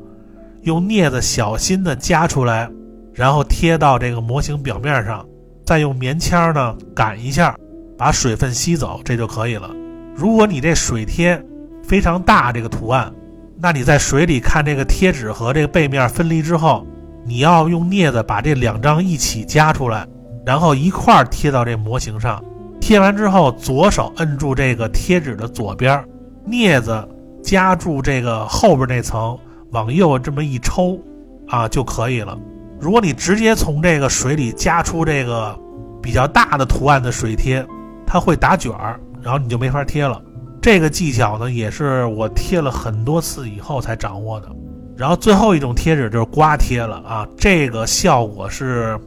[0.62, 2.70] 用镊子小心的夹出来，
[3.12, 5.26] 然后贴到这个模型表面上，
[5.66, 7.56] 再用棉签呢擀一下，
[7.97, 9.72] 把水分吸走，这就可以了。
[10.16, 11.43] 如果你这水贴
[11.84, 13.14] 非常大，这个图案，
[13.57, 16.86] 那你在水里看这个贴纸和这个背面分离之后。
[17.26, 20.05] 你要用镊子把这两张一起夹出来，
[20.45, 22.43] 然后一块儿贴到这模型上。
[22.82, 26.03] 贴完之后，左手摁住这个贴纸的左边，
[26.45, 27.07] 镊子
[27.41, 29.39] 夹住这个后边那层，
[29.72, 30.99] 往右这么一抽，
[31.47, 32.38] 啊就可以了。
[32.78, 35.57] 如果你直接从这个水里夹出这个
[36.01, 37.66] 比较大的图案的水贴，
[38.05, 40.22] 它会打卷儿，然后你就没法贴了。
[40.62, 44.50] 这个技巧呢，也是我贴了很多次以后才掌握的。
[44.96, 49.00] 然后最后一种贴纸就是刮贴了啊，这个效果是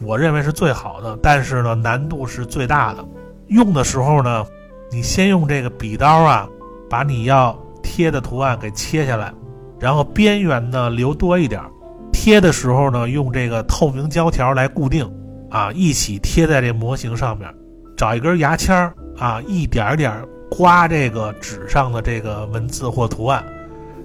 [0.00, 3.04] 我认为是最好的，但是呢难度是最大的。
[3.46, 4.44] 用的时候呢，
[4.90, 6.48] 你先用这个笔刀啊，
[6.90, 9.32] 把你要贴的图案给切下来，
[9.78, 11.62] 然后边缘呢留多一点，
[12.12, 15.08] 贴的时候呢用这个透明胶条来固定，
[15.50, 17.48] 啊，一起贴在这模型上面，
[18.02, 20.12] 找一根牙签儿啊，一点点
[20.50, 23.44] 刮这个纸上的这个文字或图案，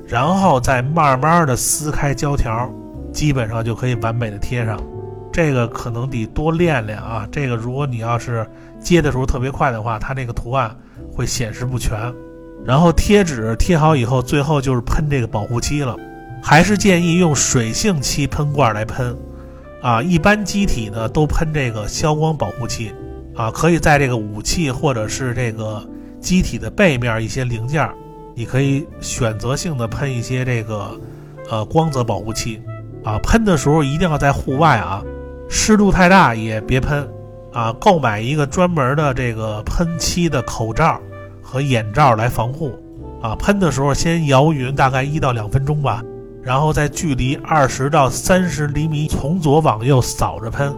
[0.07, 2.71] 然后再慢慢的撕开胶条，
[3.11, 4.79] 基本上就可以完美的贴上。
[5.33, 7.27] 这个可能得多练练啊！
[7.31, 8.47] 这个如果你要是
[8.79, 10.69] 接的时候特别快的话，它那个图案
[11.11, 11.97] 会显示不全。
[12.63, 15.95] 然后贴纸贴好以后，最后就是喷这个保护漆了。
[16.43, 19.17] 还是建议用水性漆喷罐来喷，
[19.81, 22.93] 啊，一般机体呢都喷这个消光保护漆，
[23.37, 25.87] 啊，可以在这个武器或者是这个
[26.19, 27.87] 机体的背面一些零件，
[28.35, 30.99] 你可以选择性的喷一些这个，
[31.49, 32.59] 呃，光泽保护漆，
[33.03, 35.03] 啊，喷的时候一定要在户外啊。
[35.47, 37.07] 湿度太大也别喷，
[37.53, 40.99] 啊，购买一个专门的这个喷漆的口罩
[41.41, 42.73] 和眼罩来防护，
[43.21, 46.03] 啊，喷的时候先摇匀大概一到两分钟吧，
[46.43, 50.75] 然后在距离二十到三十厘米从左往右扫着喷，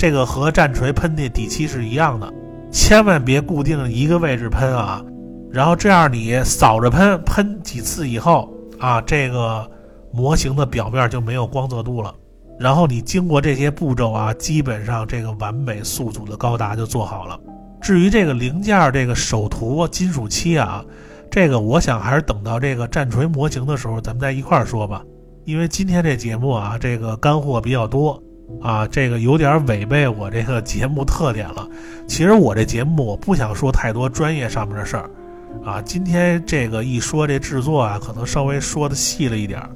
[0.00, 2.32] 这个和战锤喷的底漆是一样的，
[2.72, 5.04] 千万别固定一个位置喷啊，
[5.50, 9.70] 然后这样你扫着喷，喷几次以后啊，这个
[10.10, 12.14] 模型的表面就没有光泽度了。
[12.58, 17.38] 然后你经过这些步骤啊，基本上这个完美宿主的高达就做好了。
[17.78, 20.82] 至于这个零件这个手涂金属漆啊，
[21.30, 25.04] 这个我想还是等到这个战锤模型的时候，咱们再一块儿说吧。
[25.44, 28.18] 因为今天这节目啊，这个干货比较多
[28.60, 31.68] 啊，这个有点违背我这个节目特点了。
[32.06, 35.10] 其实我这节目我不想说太多专业上面的事儿
[35.64, 39.70] 啊，今天这个一说这制作啊，可能稍微说的细了一点儿。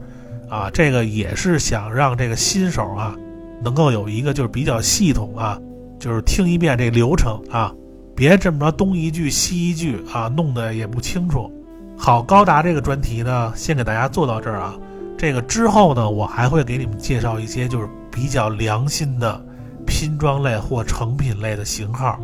[0.50, 3.16] 啊，这个也是想让这个新手啊，
[3.62, 5.58] 能够有一个就是比较系统啊，
[5.98, 7.74] 就是听一遍这流程啊，
[8.14, 11.50] 别这么着东一句西一句啊，弄得也不清楚。
[11.96, 14.74] 好，高达这个专题呢，先给大家做到这儿啊。
[15.16, 19.44] 这个之后呢，我还会给你们介绍一些就是比较良心的
[19.84, 22.16] 拼装类或成品类的型号，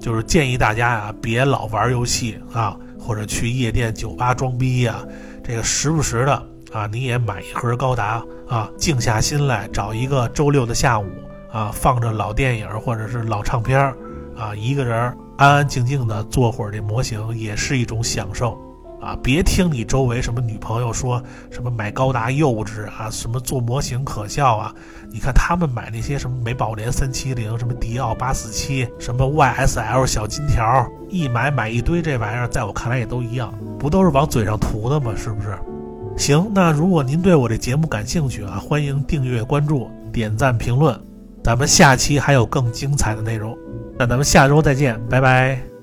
[0.00, 4.96] 就是建议大家啊，别老玩游戏啊，或者去夜店酒吧装逼呀，
[5.44, 6.42] 这个时不时的。
[6.72, 11.06] 啊，你也买一盒高达啊，静下心来找一个周六的下午
[11.50, 13.80] 啊，放着老电影或者是老唱片
[14.36, 18.58] 啊，一个人安安静静的做会儿这模型也是一种享受
[19.06, 19.16] 啊！
[19.22, 24.74] 别听你周围什么女朋友说什么买高达幼稚啊，什么做模型可笑啊！
[25.12, 35.12] 你看他们买那些什么美宝莲三七零、什么迪奥八四七、什么 YSL 小金条，一买买一堆这玩意儿，在我看来也都一样，不都是往嘴上涂的吗？
[35.16, 35.56] 是不是？
[36.16, 40.98] 行，那如果您对我这节目感兴趣啊，欢迎订阅、关注、点赞、评论，
[41.44, 43.56] 咱们下期还有更精彩的内容，
[43.98, 45.75] 那咱们下周再见，拜拜。